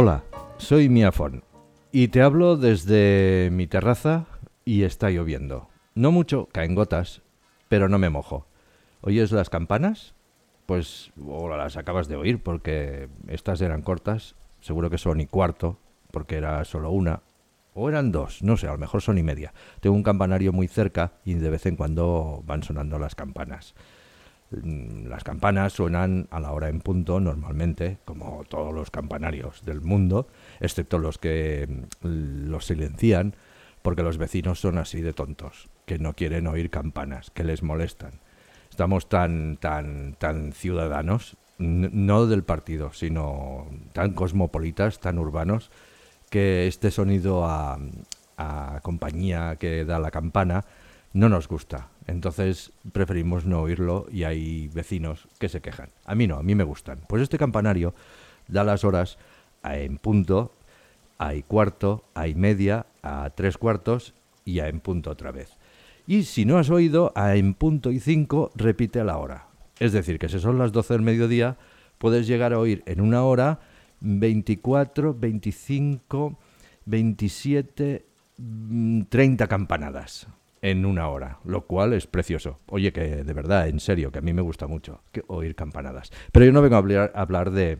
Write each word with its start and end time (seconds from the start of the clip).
Hola, 0.00 0.22
soy 0.58 0.88
Miafon 0.88 1.42
y 1.90 2.06
te 2.06 2.22
hablo 2.22 2.56
desde 2.56 3.48
mi 3.50 3.66
terraza 3.66 4.26
y 4.64 4.84
está 4.84 5.10
lloviendo. 5.10 5.70
No 5.96 6.12
mucho, 6.12 6.46
caen 6.52 6.76
gotas, 6.76 7.22
pero 7.68 7.88
no 7.88 7.98
me 7.98 8.08
mojo. 8.08 8.46
¿Oyes 9.00 9.32
las 9.32 9.50
campanas? 9.50 10.14
Pues 10.66 11.10
o 11.26 11.48
las 11.48 11.76
acabas 11.76 12.06
de 12.06 12.14
oír 12.14 12.40
porque 12.40 13.08
estas 13.26 13.60
eran 13.60 13.82
cortas, 13.82 14.36
seguro 14.60 14.88
que 14.88 14.98
son 14.98 15.20
y 15.20 15.26
cuarto, 15.26 15.80
porque 16.12 16.36
era 16.36 16.64
solo 16.64 16.92
una, 16.92 17.22
o 17.74 17.88
eran 17.88 18.12
dos, 18.12 18.40
no 18.44 18.56
sé, 18.56 18.68
a 18.68 18.72
lo 18.72 18.78
mejor 18.78 19.02
son 19.02 19.18
y 19.18 19.24
media. 19.24 19.52
Tengo 19.80 19.96
un 19.96 20.04
campanario 20.04 20.52
muy 20.52 20.68
cerca 20.68 21.14
y 21.24 21.34
de 21.34 21.50
vez 21.50 21.66
en 21.66 21.74
cuando 21.74 22.44
van 22.46 22.62
sonando 22.62 23.00
las 23.00 23.16
campanas. 23.16 23.74
Mm, 24.50 25.08
Las 25.08 25.24
campanas 25.24 25.74
suenan 25.74 26.26
a 26.30 26.40
la 26.40 26.52
hora 26.52 26.68
en 26.68 26.80
punto 26.80 27.20
normalmente, 27.20 27.98
como 28.04 28.44
todos 28.48 28.72
los 28.72 28.90
campanarios 28.90 29.64
del 29.64 29.80
mundo, 29.80 30.28
excepto 30.60 30.98
los 30.98 31.18
que 31.18 31.86
mm, 32.02 32.48
los 32.48 32.66
silencian, 32.66 33.34
porque 33.82 34.02
los 34.02 34.18
vecinos 34.18 34.60
son 34.60 34.78
así 34.78 35.00
de 35.02 35.12
tontos, 35.12 35.68
que 35.86 35.98
no 35.98 36.14
quieren 36.14 36.46
oír 36.46 36.70
campanas, 36.70 37.30
que 37.30 37.44
les 37.44 37.62
molestan. 37.62 38.20
Estamos 38.70 39.08
tan, 39.08 39.56
tan, 39.58 40.14
tan 40.18 40.52
ciudadanos, 40.52 41.36
no 41.58 42.26
del 42.26 42.44
partido, 42.44 42.92
sino 42.92 43.66
tan 43.92 44.12
cosmopolitas, 44.12 45.00
tan 45.00 45.18
urbanos, 45.18 45.70
que 46.30 46.66
este 46.66 46.90
sonido 46.90 47.44
a, 47.46 47.78
a 48.36 48.80
compañía 48.82 49.56
que 49.56 49.84
da 49.84 49.98
la 49.98 50.10
campana 50.10 50.64
no 51.12 51.28
nos 51.28 51.48
gusta. 51.48 51.88
Entonces 52.08 52.72
preferimos 52.92 53.44
no 53.44 53.60
oírlo 53.60 54.06
y 54.10 54.24
hay 54.24 54.68
vecinos 54.68 55.28
que 55.38 55.50
se 55.50 55.60
quejan. 55.60 55.90
A 56.06 56.14
mí 56.14 56.26
no, 56.26 56.36
a 56.36 56.42
mí 56.42 56.54
me 56.54 56.64
gustan. 56.64 57.00
Pues 57.06 57.22
este 57.22 57.36
campanario 57.36 57.94
da 58.48 58.64
las 58.64 58.82
horas 58.82 59.18
a 59.62 59.76
en 59.76 59.98
punto, 59.98 60.50
a 61.18 61.34
y 61.34 61.42
cuarto, 61.42 62.04
a 62.14 62.26
y 62.26 62.34
media, 62.34 62.86
a 63.02 63.28
tres 63.30 63.58
cuartos 63.58 64.14
y 64.46 64.60
a 64.60 64.68
en 64.68 64.80
punto 64.80 65.10
otra 65.10 65.32
vez. 65.32 65.58
Y 66.06 66.22
si 66.22 66.46
no 66.46 66.56
has 66.56 66.70
oído, 66.70 67.12
a 67.14 67.36
en 67.36 67.52
punto 67.52 67.92
y 67.92 68.00
cinco 68.00 68.50
repite 68.54 69.00
a 69.00 69.04
la 69.04 69.18
hora. 69.18 69.48
Es 69.78 69.92
decir, 69.92 70.18
que 70.18 70.30
si 70.30 70.40
son 70.40 70.56
las 70.56 70.72
12 70.72 70.94
del 70.94 71.02
mediodía, 71.02 71.58
puedes 71.98 72.26
llegar 72.26 72.54
a 72.54 72.58
oír 72.58 72.82
en 72.86 73.02
una 73.02 73.22
hora 73.22 73.60
24, 74.00 75.12
25, 75.12 76.38
27, 76.86 78.06
mm, 78.38 79.02
30 79.10 79.46
campanadas 79.46 80.26
en 80.62 80.86
una 80.86 81.08
hora, 81.08 81.38
lo 81.44 81.66
cual 81.66 81.92
es 81.92 82.06
precioso. 82.06 82.58
Oye, 82.66 82.92
que 82.92 83.24
de 83.24 83.32
verdad, 83.32 83.68
en 83.68 83.80
serio, 83.80 84.10
que 84.10 84.18
a 84.18 84.22
mí 84.22 84.32
me 84.32 84.42
gusta 84.42 84.66
mucho 84.66 85.02
oír 85.26 85.54
campanadas. 85.54 86.10
Pero 86.32 86.46
yo 86.46 86.52
no 86.52 86.62
vengo 86.62 86.76
a 86.76 86.78
hablar, 86.78 87.12
a 87.14 87.20
hablar 87.20 87.50
de, 87.50 87.78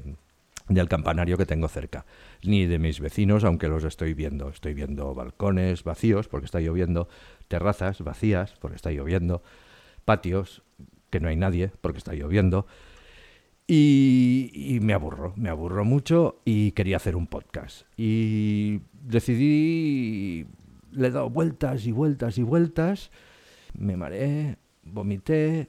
del 0.69 0.89
campanario 0.89 1.37
que 1.37 1.47
tengo 1.47 1.69
cerca, 1.69 2.07
ni 2.43 2.67
de 2.67 2.79
mis 2.79 3.01
vecinos, 3.01 3.45
aunque 3.45 3.69
los 3.69 3.85
estoy 3.85 4.15
viendo. 4.15 4.49
Estoy 4.49 4.75
viendo 4.75 5.15
balcones 5.15 5.85
vacíos 5.85 6.29
porque 6.29 6.47
está 6.47 6.61
lloviendo, 6.61 7.09
terrazas 7.49 8.03
vacías 8.03 8.55
porque 8.61 8.77
está 8.77 8.91
lloviendo, 8.91 9.43
patios 10.05 10.63
que 11.11 11.21
no 11.21 11.29
hay 11.29 11.37
nadie 11.37 11.71
porque 11.81 11.99
está 11.99 12.15
lloviendo. 12.15 12.67
Y, 13.67 14.51
y 14.55 14.81
me 14.81 14.95
aburro, 14.95 15.35
me 15.37 15.51
aburro 15.51 15.85
mucho 15.85 16.41
y 16.45 16.73
quería 16.73 16.97
hacer 16.97 17.17
un 17.17 17.27
podcast. 17.27 17.83
Y 17.99 18.81
decidí, 18.93 20.47
le 20.99 21.09
he 21.09 21.11
dado 21.11 21.31
vueltas 21.31 21.87
y 21.87 21.93
vueltas 21.93 22.39
y 22.39 22.43
vueltas, 22.43 23.11
me 23.79 23.97
mareé, 23.97 24.57
vomité, 24.85 25.69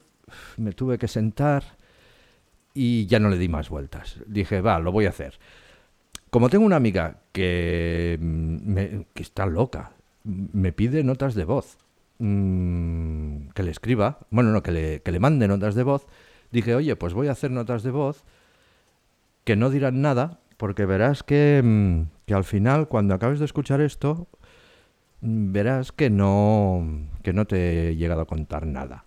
me 0.56 0.72
tuve 0.72 0.98
que 0.98 1.08
sentar 1.08 1.62
y 2.74 3.06
ya 3.06 3.18
no 3.18 3.28
le 3.30 3.38
di 3.38 3.48
más 3.48 3.68
vueltas. 3.68 4.20
Dije, 4.26 4.60
va, 4.60 4.78
lo 4.78 4.92
voy 4.92 5.06
a 5.06 5.10
hacer. 5.10 5.38
Como 6.30 6.48
tengo 6.48 6.64
una 6.64 6.76
amiga 6.76 7.16
que, 7.32 8.18
mm, 8.20 8.56
me- 8.64 9.06
que 9.14 9.22
está 9.22 9.46
loca, 9.46 9.92
me 10.24 10.72
pide 10.72 11.02
notas 11.02 11.34
de 11.34 11.44
voz, 11.44 11.78
mm, 12.18 13.48
que 13.54 13.62
le 13.62 13.70
escriba, 13.70 14.18
bueno, 14.30 14.52
no, 14.52 14.62
que 14.62 14.70
le, 14.72 15.02
que 15.02 15.12
le 15.12 15.18
mande 15.20 15.48
notas 15.48 15.74
de 15.74 15.82
voz, 15.82 16.06
dije, 16.52 16.74
oye, 16.74 16.94
pues 16.96 17.14
voy 17.14 17.28
a 17.28 17.32
hacer 17.32 17.50
notas 17.50 17.82
de 17.82 17.90
voz 17.90 18.24
que 19.44 19.56
no 19.56 19.70
dirán 19.70 20.00
nada, 20.02 20.38
porque 20.56 20.84
verás 20.86 21.22
que, 21.22 21.60
mm, 21.64 22.02
que 22.26 22.34
al 22.34 22.44
final, 22.44 22.86
cuando 22.88 23.14
acabes 23.14 23.38
de 23.38 23.46
escuchar 23.46 23.80
esto, 23.80 24.28
verás 25.20 25.92
que 25.92 26.10
no, 26.10 27.08
que 27.22 27.32
no 27.32 27.46
te 27.46 27.90
he 27.90 27.96
llegado 27.96 28.22
a 28.22 28.26
contar 28.26 28.66
nada. 28.66 29.06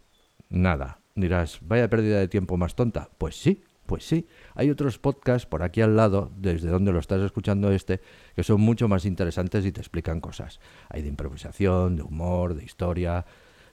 Nada. 0.49 0.99
Dirás, 1.15 1.59
vaya 1.61 1.89
pérdida 1.89 2.19
de 2.19 2.27
tiempo 2.27 2.57
más 2.57 2.75
tonta. 2.75 3.09
Pues 3.17 3.35
sí, 3.35 3.63
pues 3.85 4.05
sí. 4.05 4.27
Hay 4.55 4.69
otros 4.69 4.99
podcasts 4.99 5.45
por 5.45 5.63
aquí 5.63 5.81
al 5.81 5.95
lado, 5.95 6.31
desde 6.37 6.69
donde 6.69 6.91
lo 6.91 6.99
estás 6.99 7.21
escuchando 7.21 7.71
este, 7.71 8.01
que 8.35 8.43
son 8.43 8.61
mucho 8.61 8.87
más 8.87 9.05
interesantes 9.05 9.65
y 9.65 9.71
te 9.71 9.81
explican 9.81 10.21
cosas. 10.21 10.59
Hay 10.89 11.01
de 11.01 11.09
improvisación, 11.09 11.95
de 11.95 12.03
humor, 12.03 12.55
de 12.55 12.63
historia, 12.63 13.25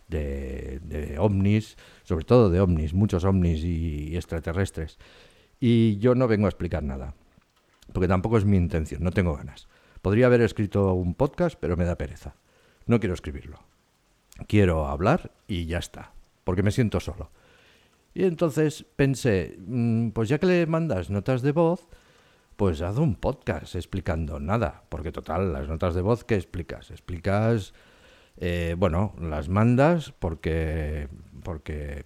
de, 0.09 0.81
de 0.83 1.19
ovnis, 1.19 1.77
sobre 2.03 2.25
todo 2.25 2.51
de 2.51 2.61
ovnis, 2.61 2.95
muchos 2.95 3.25
ovnis 3.25 3.65
y 3.65 4.17
extraterrestres. 4.17 4.99
Y 5.61 5.99
yo 5.99 6.15
no 6.15 6.27
vengo 6.27 6.47
a 6.47 6.49
explicar 6.49 6.83
nada, 6.83 7.15
porque 7.93 8.09
tampoco 8.09 8.39
es 8.39 8.47
mi 8.47 8.57
intención, 8.57 9.03
no 9.03 9.11
tengo 9.11 9.37
ganas. 9.37 9.69
Podría 10.03 10.27
haber 10.27 10.41
escrito 10.41 10.95
un 10.95 11.15
podcast, 11.15 11.59
pero 11.61 11.77
me 11.77 11.85
da 11.85 11.97
pereza. 11.97 12.35
No 12.87 13.01
quiero 13.01 13.15
escribirlo. 13.15 13.61
Quiero 14.49 14.87
hablar 14.87 15.33
y 15.47 15.67
ya 15.67 15.79
está, 15.79 16.13
porque 16.45 16.63
me 16.63 16.71
siento 16.71 17.01
solo. 17.01 17.31
Y 18.15 18.25
entonces 18.25 18.85
pensé, 18.97 19.57
mm, 19.59 20.11
pues 20.11 20.29
ya 20.29 20.39
que 20.39 20.47
le 20.47 20.67
mandas 20.67 21.11
notas 21.11 21.43
de 21.43 21.53
voz, 21.53 21.87
pues 22.57 22.83
haz 22.83 22.99
un 22.99 23.15
podcast 23.15 23.75
explicando 23.75 24.41
nada, 24.41 24.85
porque 24.89 25.13
total, 25.13 25.53
las 25.53 25.69
notas 25.69 25.95
de 25.95 26.03
voz, 26.03 26.25
¿qué 26.25 26.35
explicas? 26.35 26.91
Explicas, 26.91 27.73
eh, 28.37 28.75
bueno, 28.77 29.15
las 29.21 29.49
mandas 29.49 30.13
porque, 30.19 31.09
porque, 31.43 32.03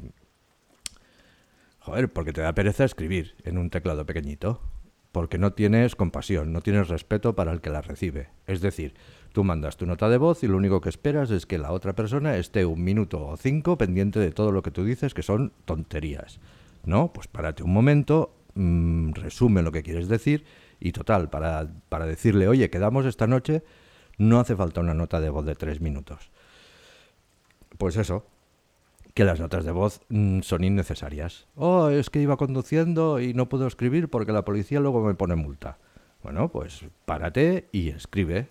joder, 1.81 2.13
porque 2.13 2.33
te 2.33 2.43
da 2.43 2.55
pereza 2.55 2.85
escribir 2.85 3.35
en 3.45 3.59
un 3.59 3.71
teclado 3.71 4.05
pequeñito, 4.07 4.61
porque 5.15 5.39
no 5.39 5.53
tienes 5.53 5.95
compasión, 5.95 6.53
no 6.53 6.61
tienes 6.61 6.89
respeto 6.89 7.37
para 7.37 7.53
el 7.53 7.61
que 7.61 7.71
la 7.71 7.83
recibe. 7.83 8.31
Es 8.49 8.61
decir, 8.61 8.95
tú 9.33 9.45
mandas 9.45 9.77
tu 9.77 9.87
nota 9.87 10.09
de 10.09 10.17
voz 10.19 10.43
y 10.43 10.49
lo 10.49 10.57
único 10.57 10.81
que 10.81 10.89
esperas 10.89 11.31
es 11.31 11.47
que 11.47 11.57
la 11.57 11.71
otra 11.71 11.93
persona 11.93 12.37
esté 12.37 12.67
un 12.67 12.83
minuto 12.83 13.25
o 13.25 13.37
cinco 13.37 13.79
pendiente 13.79 14.19
de 14.19 14.33
todo 14.33 14.51
lo 14.51 14.61
que 14.63 14.73
tú 14.73 14.85
dices, 14.85 15.15
que 15.15 15.23
son 15.23 15.53
tonterías. 15.67 16.41
No, 16.85 17.13
pues 17.13 17.29
párate 17.29 17.63
un 17.63 17.73
momento, 17.73 18.35
mm, 18.55 19.13
resume 19.13 19.63
lo 19.63 19.71
que 19.71 19.85
quieres 19.85 20.09
decir 20.09 20.45
y 20.81 20.91
total, 20.91 21.31
para, 21.31 21.69
para 21.89 22.07
decirle, 22.07 22.49
oye, 22.49 22.69
quedamos 22.69 23.07
esta 23.07 23.29
noche, 23.29 23.63
no 24.19 24.41
hace 24.41 24.57
falta 24.57 24.81
una 24.81 24.95
nota 24.95 25.21
de 25.21 25.31
voz 25.31 25.47
de 25.47 25.55
tres 25.55 25.81
minutos. 25.81 26.33
Pues 27.79 27.97
eso, 27.97 28.27
que 29.15 29.25
las 29.25 29.41
notas 29.41 29.65
de 29.65 29.71
voz 29.71 30.01
mm, 30.09 30.41
son 30.41 30.65
innecesarias. 30.65 31.47
Oh, 31.55 31.89
es 31.89 32.11
que 32.11 32.21
iba 32.21 32.37
conduciendo 32.37 33.21
y 33.21 33.33
no 33.33 33.49
puedo 33.49 33.67
escribir 33.67 34.09
porque 34.09 34.33
la 34.33 34.45
policía 34.45 34.81
luego 34.81 35.03
me 35.03 35.15
pone 35.15 35.37
multa. 35.37 35.79
Bueno, 36.23 36.49
pues 36.49 36.85
párate 37.05 37.69
y 37.71 37.91
escribe 37.91 38.49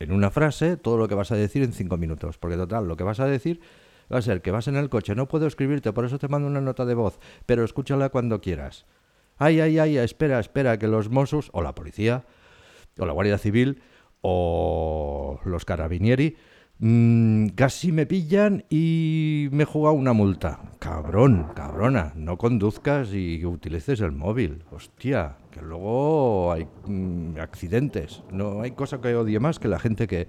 en 0.00 0.12
una 0.12 0.30
frase 0.30 0.76
todo 0.76 0.96
lo 0.96 1.06
que 1.06 1.14
vas 1.14 1.30
a 1.30 1.36
decir 1.36 1.62
en 1.62 1.72
cinco 1.72 1.96
minutos, 1.96 2.38
porque 2.38 2.56
total, 2.56 2.88
lo 2.88 2.96
que 2.96 3.04
vas 3.04 3.20
a 3.20 3.26
decir 3.26 3.60
va 4.12 4.18
a 4.18 4.22
ser 4.22 4.42
que 4.42 4.50
vas 4.50 4.66
en 4.66 4.76
el 4.76 4.88
coche, 4.88 5.14
no 5.14 5.28
puedo 5.28 5.46
escribirte, 5.46 5.92
por 5.92 6.04
eso 6.04 6.18
te 6.18 6.28
mando 6.28 6.48
una 6.48 6.60
nota 6.60 6.84
de 6.84 6.94
voz, 6.94 7.20
pero 7.46 7.62
escúchala 7.62 8.08
cuando 8.08 8.40
quieras. 8.40 8.86
Ay, 9.36 9.60
ay, 9.60 9.78
ay, 9.78 9.98
espera, 9.98 10.40
espera, 10.40 10.78
que 10.78 10.88
los 10.88 11.10
Mossos 11.10 11.50
o 11.52 11.62
la 11.62 11.74
policía 11.74 12.24
o 12.98 13.06
la 13.06 13.12
Guardia 13.12 13.38
Civil 13.38 13.82
o 14.22 15.40
los 15.44 15.64
carabinieri 15.64 16.36
mm, 16.80 17.48
casi 17.54 17.92
me 17.92 18.06
pillan 18.06 18.64
y 18.68 19.48
me 19.52 19.64
juega 19.64 19.92
una 19.92 20.12
multa. 20.12 20.60
Cabrón, 20.78 21.48
cabrona, 21.54 22.12
no 22.16 22.36
conduzcas 22.36 23.12
y 23.12 23.44
utilices 23.44 24.00
el 24.00 24.12
móvil. 24.12 24.64
Hostia, 24.70 25.36
que 25.50 25.62
luego 25.62 26.52
hay 26.52 26.66
mm, 26.86 27.38
accidentes. 27.38 28.22
No 28.32 28.62
hay 28.62 28.72
cosa 28.72 29.00
que 29.00 29.14
odie 29.14 29.40
más 29.40 29.58
que 29.58 29.68
la 29.68 29.78
gente 29.78 30.06
que 30.06 30.26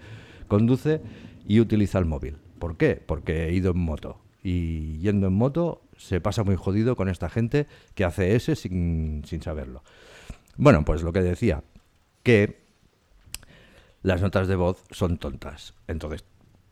conduce 0.48 1.02
y 1.48 1.60
utiliza 1.60 2.00
el 2.00 2.06
móvil. 2.06 2.38
¿Por 2.60 2.78
qué? 2.78 3.02
Porque 3.04 3.46
he 3.46 3.54
ido 3.54 3.72
en 3.72 3.80
moto. 3.80 4.20
Y 4.44 4.98
yendo 5.00 5.28
en 5.28 5.34
moto 5.34 5.82
se 5.98 6.20
pasa 6.20 6.44
muy 6.44 6.56
jodido 6.56 6.96
con 6.96 7.10
esta 7.10 7.30
gente 7.30 7.68
que 7.96 8.06
hace 8.06 8.36
ese 8.36 8.56
sin, 8.56 9.24
sin 9.26 9.42
saberlo. 9.42 9.84
Bueno, 10.58 10.84
pues 10.84 11.04
lo 11.04 11.14
que 11.14 11.22
decía, 11.22 11.64
que 12.24 12.62
las 14.04 14.22
notas 14.22 14.48
de 14.48 14.56
voz 14.56 14.84
son 14.92 15.18
tontas. 15.18 15.76
Entonces, 15.88 16.26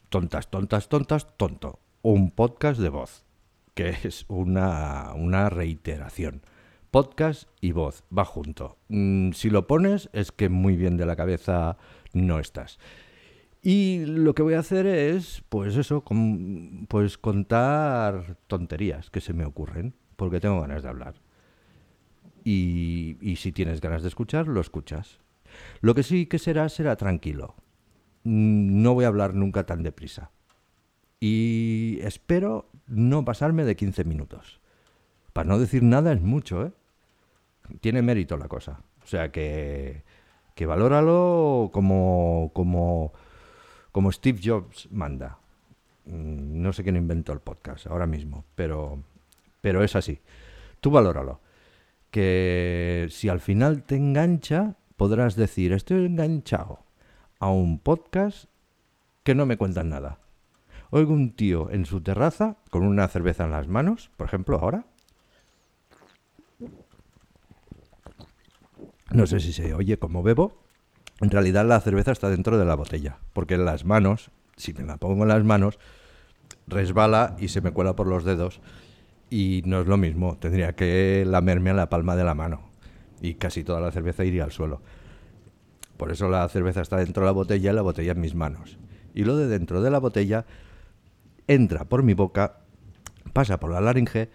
tontas, 0.09 0.49
tontas, 0.49 0.89
tontas, 0.89 1.37
tonto. 1.37 1.79
Un 2.01 2.31
podcast 2.31 2.79
de 2.79 2.89
voz, 2.89 3.25
que 3.73 3.89
es 3.89 4.25
una, 4.27 5.13
una 5.15 5.49
reiteración. 5.49 6.41
Podcast 6.91 7.47
y 7.61 7.71
voz, 7.71 8.03
va 8.15 8.25
junto. 8.25 8.77
Mm, 8.87 9.31
si 9.33 9.49
lo 9.49 9.67
pones, 9.67 10.09
es 10.13 10.31
que 10.31 10.49
muy 10.49 10.75
bien 10.75 10.97
de 10.97 11.05
la 11.05 11.15
cabeza 11.15 11.77
no 12.13 12.39
estás. 12.39 12.79
Y 13.61 14.05
lo 14.05 14.33
que 14.33 14.41
voy 14.41 14.53
a 14.55 14.59
hacer 14.59 14.87
es, 14.87 15.43
pues 15.49 15.75
eso, 15.75 16.01
con- 16.03 16.87
pues 16.89 17.17
contar 17.17 18.37
tonterías 18.47 19.09
que 19.09 19.21
se 19.21 19.33
me 19.33 19.45
ocurren, 19.45 19.93
porque 20.15 20.39
tengo 20.39 20.61
ganas 20.61 20.81
de 20.81 20.89
hablar. 20.89 21.15
Y, 22.43 23.17
y 23.21 23.35
si 23.35 23.51
tienes 23.51 23.81
ganas 23.81 24.01
de 24.01 24.07
escuchar, 24.07 24.47
lo 24.47 24.61
escuchas. 24.61 25.19
Lo 25.81 25.93
que 25.93 26.03
sí 26.03 26.25
que 26.25 26.39
será, 26.39 26.69
será 26.69 26.95
tranquilo. 26.95 27.55
No 28.23 28.93
voy 28.93 29.05
a 29.05 29.09
hablar 29.09 29.33
nunca 29.33 29.65
tan 29.65 29.83
deprisa. 29.83 30.31
Y 31.19 31.99
espero 32.01 32.69
no 32.87 33.25
pasarme 33.25 33.65
de 33.65 33.75
15 33.75 34.03
minutos. 34.03 34.59
Para 35.33 35.47
no 35.47 35.59
decir 35.59 35.83
nada 35.83 36.11
es 36.11 36.21
mucho, 36.21 36.65
¿eh? 36.65 36.71
Tiene 37.81 38.01
mérito 38.01 38.37
la 38.37 38.47
cosa. 38.47 38.81
O 39.03 39.07
sea 39.07 39.31
que, 39.31 40.03
que 40.55 40.65
valóralo 40.65 41.69
como, 41.73 42.51
como, 42.53 43.13
como 43.91 44.11
Steve 44.11 44.39
Jobs 44.43 44.89
manda. 44.91 45.37
Mm, 46.05 46.61
no 46.61 46.73
sé 46.73 46.83
quién 46.83 46.95
inventó 46.95 47.33
el 47.33 47.39
podcast 47.39 47.87
ahora 47.87 48.07
mismo, 48.07 48.45
pero, 48.55 49.03
pero 49.61 49.83
es 49.83 49.95
así. 49.95 50.19
Tú 50.81 50.91
valóralo. 50.91 51.41
Que 52.11 53.07
si 53.11 53.29
al 53.29 53.39
final 53.39 53.83
te 53.83 53.95
engancha, 53.95 54.75
podrás 54.97 55.35
decir, 55.35 55.73
estoy 55.73 56.05
enganchado 56.05 56.88
a 57.39 57.49
un 57.49 57.79
podcast 57.79 58.45
que 59.23 59.33
no 59.33 59.45
me 59.45 59.57
cuentan 59.57 59.89
nada. 59.89 60.19
Oigo 60.91 61.13
un 61.13 61.31
tío 61.31 61.69
en 61.71 61.85
su 61.85 62.01
terraza 62.01 62.57
con 62.69 62.83
una 62.83 63.07
cerveza 63.07 63.45
en 63.45 63.51
las 63.51 63.67
manos, 63.67 64.11
por 64.17 64.27
ejemplo, 64.27 64.59
ahora. 64.59 64.85
No 69.11 69.25
sé 69.25 69.39
si 69.39 69.53
se 69.53 69.73
oye 69.73 69.97
como 69.97 70.21
bebo. 70.21 70.61
En 71.21 71.29
realidad 71.29 71.65
la 71.65 71.79
cerveza 71.79 72.11
está 72.11 72.29
dentro 72.29 72.57
de 72.57 72.65
la 72.65 72.75
botella, 72.75 73.17
porque 73.33 73.55
en 73.55 73.65
las 73.65 73.85
manos, 73.85 74.31
si 74.55 74.73
me 74.73 74.83
la 74.83 74.97
pongo 74.97 75.23
en 75.23 75.29
las 75.29 75.43
manos, 75.43 75.79
resbala 76.67 77.35
y 77.39 77.49
se 77.49 77.61
me 77.61 77.71
cuela 77.71 77.95
por 77.95 78.07
los 78.07 78.23
dedos. 78.23 78.61
Y 79.29 79.61
no 79.65 79.81
es 79.81 79.87
lo 79.87 79.97
mismo, 79.97 80.37
tendría 80.37 80.73
que 80.73 81.23
lamerme 81.25 81.69
a 81.69 81.75
la 81.75 81.89
palma 81.89 82.15
de 82.15 82.23
la 82.23 82.35
mano. 82.35 82.69
Y 83.21 83.35
casi 83.35 83.63
toda 83.63 83.79
la 83.79 83.91
cerveza 83.91 84.25
iría 84.25 84.43
al 84.43 84.51
suelo. 84.51 84.81
Por 85.99 86.13
eso 86.13 86.29
la 86.29 86.47
cerveza 86.47 86.79
está 86.79 86.95
dentro 86.95 87.23
de 87.23 87.25
la 87.25 87.33
botella 87.33 87.71
y 87.71 87.75
la 87.75 87.81
botella 87.81 88.13
en 88.13 88.21
mis 88.21 88.33
manos. 88.33 88.77
Y 89.13 89.25
lo 89.25 89.35
de 89.35 89.47
dentro 89.47 89.81
de 89.81 89.91
la 89.91 89.99
botella 89.99 90.45
entra 91.45 91.89
por 91.89 92.03
mi 92.03 92.13
boca, 92.13 92.61
pasa 93.33 93.59
por 93.59 93.69
la 93.69 93.81
laringe, 93.81 94.29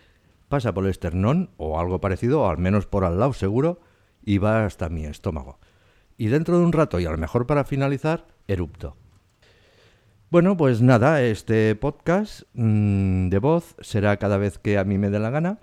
pasa 0.51 0.75
por 0.75 0.85
el 0.85 0.91
esternón 0.91 1.49
o 1.57 1.81
algo 1.81 2.03
parecido, 2.03 2.43
o 2.43 2.51
al 2.51 2.59
menos 2.59 2.85
por 2.85 3.07
al 3.07 3.19
lado 3.19 3.33
seguro, 3.33 3.81
y 4.23 4.37
va 4.37 4.67
hasta 4.67 4.91
mi 4.91 5.07
estómago. 5.07 5.59
Y 6.19 6.27
dentro 6.27 6.59
de 6.59 6.67
un 6.67 6.73
rato, 6.75 7.01
y 7.01 7.07
a 7.07 7.11
lo 7.11 7.17
mejor 7.17 7.47
para 7.47 7.65
finalizar, 7.65 8.27
erupto. 8.47 8.99
Bueno, 10.29 10.59
pues 10.59 10.83
nada, 10.83 11.23
este 11.23 11.75
podcast 11.77 12.43
mm, 12.53 13.31
de 13.31 13.39
voz 13.39 13.75
será 13.81 14.19
cada 14.19 14.37
vez 14.37 14.59
que 14.59 14.77
a 14.77 14.85
mí 14.85 14.99
me 14.99 15.09
dé 15.09 15.19
la 15.19 15.31
gana. 15.31 15.61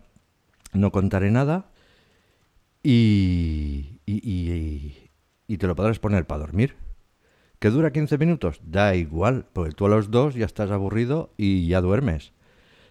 No 0.73 0.91
contaré 0.91 1.29
nada. 1.29 1.69
Y, 2.81 3.99
y, 4.07 4.27
y 4.27 5.10
te 5.57 5.67
lo 5.67 5.75
podrás 5.75 5.99
poner 5.99 6.25
para 6.25 6.41
dormir. 6.41 6.75
¿Que 7.59 7.69
dura 7.69 7.91
15 7.91 8.17
minutos? 8.17 8.59
Da 8.63 8.95
igual, 8.95 9.45
porque 9.53 9.71
tú 9.71 9.85
a 9.85 9.89
los 9.89 10.09
dos 10.09 10.33
ya 10.35 10.45
estás 10.45 10.71
aburrido 10.71 11.33
y 11.37 11.67
ya 11.67 11.81
duermes. 11.81 12.33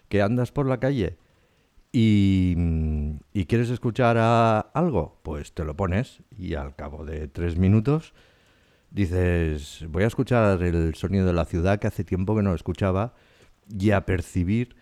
¿Que 0.07 0.21
andas 0.21 0.51
por 0.51 0.65
la 0.65 0.79
calle 0.79 1.17
y, 1.91 2.55
y 3.33 3.45
quieres 3.45 3.69
escuchar 3.69 4.17
a 4.17 4.59
algo? 4.59 5.19
Pues 5.23 5.53
te 5.53 5.65
lo 5.65 5.75
pones 5.75 6.21
y 6.37 6.55
al 6.55 6.75
cabo 6.75 7.05
de 7.05 7.27
tres 7.27 7.57
minutos 7.57 8.13
dices, 8.91 9.85
voy 9.89 10.03
a 10.03 10.07
escuchar 10.07 10.61
el 10.61 10.93
sonido 10.95 11.25
de 11.25 11.33
la 11.33 11.45
ciudad 11.45 11.79
que 11.79 11.87
hace 11.87 12.03
tiempo 12.03 12.35
que 12.35 12.43
no 12.43 12.53
escuchaba 12.53 13.13
y 13.67 13.91
a 13.91 14.05
percibir 14.05 14.75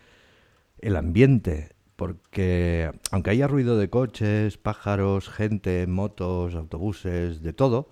el 0.79 0.95
ambiente, 0.95 1.75
porque 1.99 2.93
aunque 3.11 3.31
haya 3.31 3.45
ruido 3.45 3.77
de 3.77 3.89
coches, 3.89 4.57
pájaros, 4.57 5.27
gente, 5.27 5.85
motos, 5.85 6.55
autobuses, 6.55 7.43
de 7.43 7.51
todo, 7.51 7.89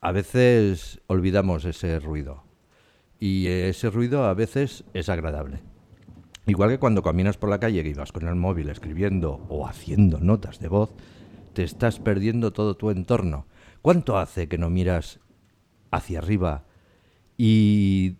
a 0.00 0.12
veces 0.12 1.02
olvidamos 1.08 1.66
ese 1.66 2.00
ruido. 2.00 2.44
Y 3.20 3.48
ese 3.48 3.90
ruido 3.90 4.24
a 4.24 4.32
veces 4.32 4.84
es 4.94 5.10
agradable. 5.10 5.60
Igual 6.46 6.70
que 6.70 6.78
cuando 6.78 7.02
caminas 7.02 7.36
por 7.36 7.50
la 7.50 7.60
calle 7.60 7.86
y 7.86 7.92
vas 7.92 8.12
con 8.12 8.26
el 8.26 8.34
móvil 8.34 8.70
escribiendo 8.70 9.44
o 9.50 9.68
haciendo 9.68 10.20
notas 10.20 10.58
de 10.58 10.68
voz, 10.68 10.94
te 11.52 11.64
estás 11.64 11.98
perdiendo 11.98 12.54
todo 12.54 12.78
tu 12.78 12.88
entorno. 12.88 13.46
¿Cuánto 13.82 14.16
hace 14.16 14.48
que 14.48 14.56
no 14.56 14.70
miras 14.70 15.20
hacia 15.90 16.20
arriba 16.20 16.64
y 17.36 18.16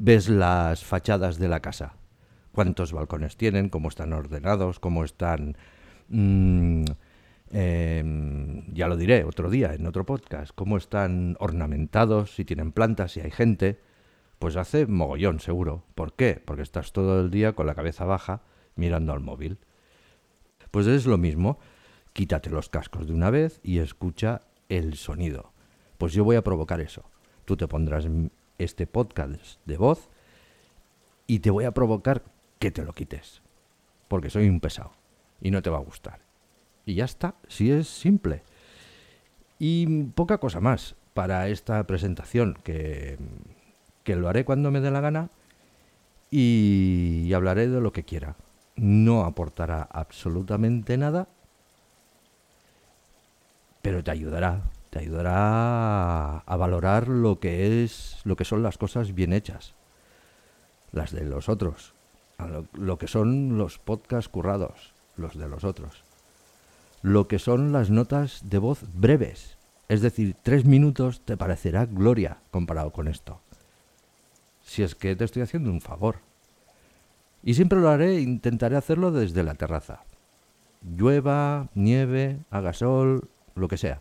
ves 0.00 0.28
las 0.28 0.82
fachadas 0.82 1.38
de 1.38 1.46
la 1.46 1.60
casa? 1.60 2.01
¿Cuántos 2.52 2.92
balcones 2.92 3.36
tienen? 3.36 3.68
¿Cómo 3.68 3.88
están 3.88 4.12
ordenados? 4.12 4.78
¿Cómo 4.78 5.04
están... 5.04 5.56
Mmm, 6.08 6.84
eh, 7.54 8.62
ya 8.72 8.88
lo 8.88 8.96
diré 8.96 9.24
otro 9.24 9.50
día 9.50 9.74
en 9.74 9.86
otro 9.86 10.06
podcast, 10.06 10.52
cómo 10.54 10.78
están 10.78 11.36
ornamentados, 11.38 12.34
si 12.34 12.46
tienen 12.46 12.72
plantas, 12.72 13.12
si 13.12 13.20
hay 13.20 13.30
gente, 13.30 13.78
pues 14.38 14.56
hace 14.56 14.86
mogollón 14.86 15.38
seguro. 15.38 15.84
¿Por 15.94 16.14
qué? 16.14 16.42
Porque 16.44 16.62
estás 16.62 16.92
todo 16.92 17.20
el 17.20 17.30
día 17.30 17.52
con 17.52 17.66
la 17.66 17.74
cabeza 17.74 18.04
baja 18.04 18.42
mirando 18.74 19.12
al 19.12 19.20
móvil. 19.20 19.58
Pues 20.70 20.86
es 20.86 21.04
lo 21.04 21.18
mismo, 21.18 21.58
quítate 22.14 22.48
los 22.48 22.70
cascos 22.70 23.06
de 23.06 23.12
una 23.12 23.30
vez 23.30 23.60
y 23.62 23.78
escucha 23.78 24.40
el 24.70 24.94
sonido. 24.94 25.52
Pues 25.98 26.14
yo 26.14 26.24
voy 26.24 26.36
a 26.36 26.42
provocar 26.42 26.80
eso. 26.80 27.04
Tú 27.44 27.56
te 27.56 27.68
pondrás 27.68 28.06
este 28.58 28.86
podcast 28.86 29.60
de 29.66 29.76
voz 29.76 30.08
y 31.26 31.40
te 31.40 31.50
voy 31.50 31.64
a 31.64 31.72
provocar 31.72 32.24
que 32.62 32.70
te 32.70 32.84
lo 32.84 32.92
quites. 32.92 33.42
Porque 34.06 34.30
soy 34.30 34.48
un 34.48 34.60
pesado 34.60 34.92
y 35.40 35.50
no 35.50 35.62
te 35.62 35.70
va 35.70 35.78
a 35.78 35.82
gustar. 35.82 36.20
Y 36.86 36.94
ya 36.94 37.04
está, 37.04 37.34
si 37.48 37.72
es 37.72 37.88
simple. 37.88 38.44
Y 39.58 40.04
poca 40.14 40.38
cosa 40.38 40.60
más 40.60 40.94
para 41.12 41.48
esta 41.48 41.84
presentación, 41.88 42.56
que, 42.62 43.18
que 44.04 44.14
lo 44.14 44.28
haré 44.28 44.44
cuando 44.44 44.70
me 44.70 44.80
dé 44.80 44.92
la 44.92 45.00
gana 45.00 45.30
y 46.30 47.32
hablaré 47.34 47.66
de 47.66 47.80
lo 47.80 47.92
que 47.92 48.04
quiera. 48.04 48.36
No 48.76 49.24
aportará 49.24 49.82
absolutamente 49.90 50.96
nada, 50.96 51.26
pero 53.82 54.04
te 54.04 54.12
ayudará, 54.12 54.62
te 54.90 55.00
ayudará 55.00 56.38
a 56.38 56.56
valorar 56.56 57.08
lo 57.08 57.40
que 57.40 57.82
es, 57.82 58.20
lo 58.22 58.36
que 58.36 58.44
son 58.44 58.62
las 58.62 58.78
cosas 58.78 59.14
bien 59.14 59.32
hechas, 59.32 59.74
las 60.92 61.10
de 61.10 61.24
los 61.24 61.48
otros, 61.48 61.94
lo, 62.46 62.66
lo 62.72 62.98
que 62.98 63.08
son 63.08 63.58
los 63.58 63.78
podcasts 63.78 64.28
currados, 64.28 64.94
los 65.16 65.36
de 65.36 65.48
los 65.48 65.64
otros 65.64 66.04
lo 67.02 67.26
que 67.26 67.40
son 67.40 67.72
las 67.72 67.90
notas 67.90 68.48
de 68.48 68.58
voz 68.58 68.84
breves. 68.94 69.58
Es 69.88 70.00
decir, 70.00 70.36
tres 70.42 70.64
minutos 70.64 71.20
te 71.24 71.36
parecerá 71.36 71.84
gloria 71.84 72.38
comparado 72.50 72.92
con 72.92 73.08
esto. 73.08 73.40
Si 74.62 74.82
es 74.82 74.94
que 74.94 75.16
te 75.16 75.24
estoy 75.24 75.42
haciendo 75.42 75.70
un 75.70 75.80
favor. 75.80 76.20
Y 77.42 77.54
siempre 77.54 77.80
lo 77.80 77.90
haré, 77.90 78.20
intentaré 78.20 78.76
hacerlo 78.76 79.10
desde 79.10 79.42
la 79.42 79.56
terraza. 79.56 80.04
Llueva, 80.96 81.68
nieve, 81.74 82.38
haga 82.50 82.72
sol, 82.72 83.28
lo 83.56 83.66
que 83.66 83.76
sea. 83.76 84.00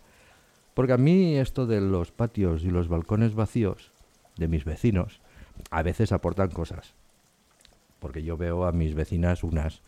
Porque 0.75 0.93
a 0.93 0.97
mí 0.97 1.35
esto 1.37 1.65
de 1.65 1.81
los 1.81 2.11
patios 2.11 2.63
y 2.63 2.69
los 2.69 2.87
balcones 2.87 3.33
vacíos 3.33 3.91
de 4.37 4.47
mis 4.47 4.63
vecinos 4.63 5.21
a 5.71 5.81
veces 5.81 6.11
aportan 6.11 6.51
cosas. 6.51 6.93
Porque 8.01 8.23
yo 8.23 8.35
veo 8.35 8.65
a 8.65 8.73
mis 8.73 8.95
vecinas 8.95 9.43
unas 9.45 9.81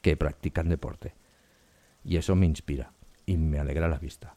que 0.00 0.16
practican 0.16 0.68
deporte 0.68 1.14
y 2.02 2.16
eso 2.16 2.34
me 2.34 2.46
inspira 2.46 2.92
y 3.26 3.36
me 3.36 3.58
alegra 3.58 3.88
la 3.88 3.98
vista. 3.98 4.34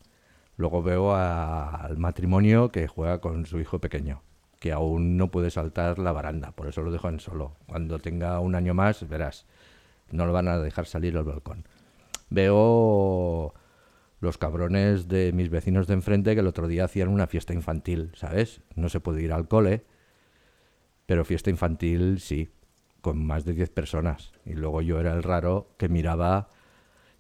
Luego 0.58 0.84
veo 0.84 1.16
al 1.16 1.98
matrimonio 1.98 2.72
que 2.72 2.88
juega 2.88 3.20
con 3.22 3.46
su 3.46 3.60
hijo 3.60 3.80
pequeño, 3.80 4.22
que 4.60 4.72
aún 4.72 5.18
no 5.18 5.32
puede 5.32 5.50
saltar 5.50 5.98
la 5.98 6.12
baranda, 6.12 6.52
por 6.52 6.68
eso 6.68 6.84
lo 6.84 6.92
dejo 6.92 7.10
en 7.10 7.20
solo. 7.20 7.56
Cuando 7.66 8.00
tenga 8.00 8.40
un 8.40 8.54
año 8.54 8.74
más, 8.74 9.08
verás, 9.08 9.46
no 10.12 10.26
lo 10.26 10.34
van 10.34 10.48
a 10.48 10.60
dejar 10.60 10.86
salir 10.86 11.18
al 11.18 11.24
balcón. 11.24 11.66
Veo 12.30 13.54
los 14.20 14.38
cabrones 14.38 15.08
de 15.08 15.32
mis 15.34 15.50
vecinos 15.50 15.88
de 15.88 15.96
enfrente 15.96 16.34
que 16.34 16.42
el 16.42 16.48
otro 16.48 16.68
día 16.68 16.86
hacían 16.86 17.10
una 17.10 17.28
fiesta 17.28 17.54
infantil, 17.54 18.12
¿sabes? 18.16 18.62
No 18.76 18.90
se 18.90 19.00
puede 19.00 19.24
ir 19.24 19.34
al 19.34 19.48
cole, 19.48 19.86
pero 21.08 21.26
fiesta 21.26 21.50
infantil 21.50 22.20
sí, 22.20 22.52
con 23.04 23.24
más 23.24 23.44
de 23.44 23.54
10 23.54 23.70
personas. 23.70 24.32
Y 24.46 24.54
luego 24.54 24.82
yo 24.82 25.00
era 25.00 25.14
el 25.14 25.24
raro 25.24 25.68
que 25.78 25.90
miraba 25.90 26.48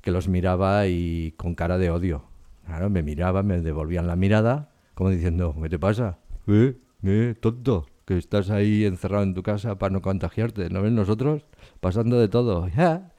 que 0.01 0.11
los 0.11 0.27
miraba 0.27 0.87
y 0.87 1.33
con 1.37 1.55
cara 1.55 1.77
de 1.77 1.91
odio. 1.91 2.23
Claro, 2.65 2.89
me 2.89 3.03
miraba, 3.03 3.43
me 3.43 3.59
devolvían 3.59 4.07
la 4.07 4.15
mirada, 4.15 4.69
como 4.93 5.09
diciendo, 5.09 5.53
¿qué 5.61 5.69
te 5.69 5.79
pasa? 5.79 6.19
¿Eh? 6.47 6.77
¿Eh? 7.03 7.35
Tonto, 7.39 7.85
que 8.05 8.17
estás 8.17 8.49
ahí 8.49 8.85
encerrado 8.85 9.23
en 9.23 9.33
tu 9.33 9.43
casa 9.43 9.77
para 9.77 9.91
no 9.91 10.01
contagiarte. 10.01 10.69
¿No 10.69 10.81
ves 10.81 10.93
nosotros? 10.93 11.45
Pasando 11.79 12.19
de 12.19 12.27
todo. 12.29 12.67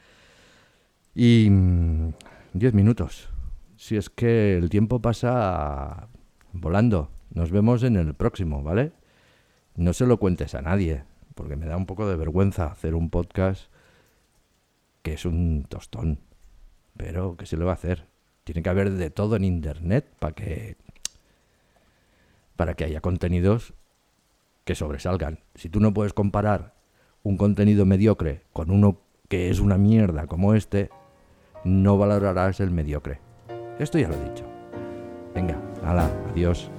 Y 1.16 1.48
mm, 1.48 2.12
diez 2.54 2.74
minutos. 2.74 3.28
Si 3.76 3.96
es 3.96 4.10
que 4.10 4.56
el 4.56 4.68
tiempo 4.68 5.00
pasa 5.00 6.08
volando. 6.52 7.10
Nos 7.30 7.52
vemos 7.52 7.84
en 7.84 7.94
el 7.94 8.14
próximo, 8.14 8.64
¿vale? 8.64 8.90
No 9.76 9.92
se 9.92 10.06
lo 10.06 10.18
cuentes 10.18 10.56
a 10.56 10.62
nadie, 10.62 11.04
porque 11.34 11.56
me 11.56 11.66
da 11.66 11.76
un 11.76 11.86
poco 11.86 12.08
de 12.08 12.16
vergüenza 12.16 12.66
hacer 12.66 12.94
un 12.94 13.10
podcast 13.10 13.70
que 15.02 15.14
es 15.14 15.24
un 15.24 15.64
tostón. 15.68 16.20
Pero, 16.96 17.36
¿qué 17.36 17.46
se 17.46 17.56
le 17.56 17.64
va 17.64 17.72
a 17.72 17.74
hacer? 17.74 18.06
Tiene 18.44 18.62
que 18.62 18.70
haber 18.70 18.90
de 18.92 19.10
todo 19.10 19.36
en 19.36 19.44
Internet 19.44 20.06
para 20.18 20.34
que, 20.34 20.76
para 22.56 22.74
que 22.74 22.84
haya 22.84 23.00
contenidos 23.00 23.74
que 24.64 24.74
sobresalgan. 24.74 25.40
Si 25.54 25.68
tú 25.68 25.80
no 25.80 25.92
puedes 25.92 26.12
comparar 26.12 26.74
un 27.22 27.36
contenido 27.36 27.86
mediocre 27.86 28.42
con 28.52 28.70
uno 28.70 29.00
que 29.28 29.50
es 29.50 29.60
una 29.60 29.78
mierda 29.78 30.26
como 30.26 30.54
este, 30.54 30.90
no 31.64 31.98
valorarás 31.98 32.60
el 32.60 32.70
mediocre. 32.70 33.20
Esto 33.78 33.98
ya 33.98 34.08
lo 34.08 34.14
he 34.14 34.30
dicho. 34.30 34.44
Venga, 35.34 35.60
hala, 35.82 36.10
adiós. 36.30 36.70